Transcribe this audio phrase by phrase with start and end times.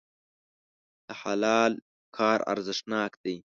[1.05, 1.73] د حلال
[2.17, 3.37] کار ارزښتناک دی.